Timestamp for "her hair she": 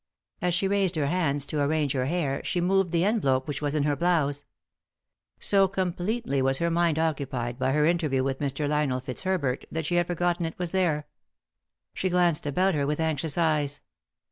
1.93-2.59